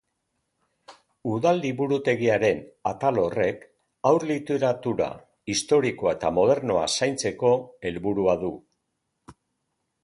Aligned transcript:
Udal 1.33 1.61
liburutegiaren 1.65 2.63
atal 2.93 3.19
horrek 3.25 3.67
Haur 4.11 4.25
literatura 4.31 5.11
historikoa 5.55 6.17
eta 6.19 6.33
modernoa 6.41 6.89
zaintzeko 7.01 7.55
helburua 7.91 8.39
du. 8.47 8.53